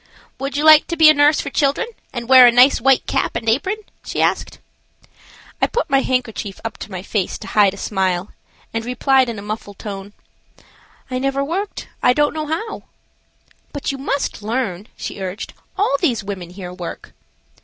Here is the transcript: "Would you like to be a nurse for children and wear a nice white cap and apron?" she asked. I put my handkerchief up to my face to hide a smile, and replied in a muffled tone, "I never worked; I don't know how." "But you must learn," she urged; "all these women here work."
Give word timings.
"Would 0.39 0.57
you 0.57 0.63
like 0.63 0.87
to 0.87 0.97
be 0.97 1.11
a 1.11 1.13
nurse 1.13 1.39
for 1.41 1.51
children 1.51 1.87
and 2.11 2.27
wear 2.27 2.47
a 2.47 2.51
nice 2.51 2.81
white 2.81 3.05
cap 3.05 3.35
and 3.35 3.47
apron?" 3.47 3.75
she 4.03 4.19
asked. 4.19 4.57
I 5.61 5.67
put 5.67 5.91
my 5.91 5.99
handkerchief 6.01 6.59
up 6.65 6.79
to 6.79 6.89
my 6.89 7.03
face 7.03 7.37
to 7.37 7.45
hide 7.45 7.75
a 7.75 7.77
smile, 7.77 8.31
and 8.73 8.83
replied 8.83 9.29
in 9.29 9.37
a 9.37 9.43
muffled 9.43 9.77
tone, 9.77 10.13
"I 11.11 11.19
never 11.19 11.43
worked; 11.43 11.87
I 12.01 12.13
don't 12.13 12.33
know 12.33 12.47
how." 12.47 12.85
"But 13.73 13.91
you 13.91 13.99
must 13.99 14.41
learn," 14.41 14.87
she 14.97 15.21
urged; 15.21 15.53
"all 15.77 15.97
these 16.01 16.23
women 16.23 16.49
here 16.49 16.73
work." 16.73 17.13